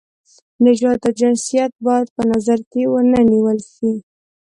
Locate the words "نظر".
2.31-2.59